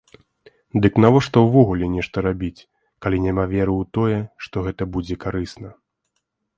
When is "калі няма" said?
3.05-3.45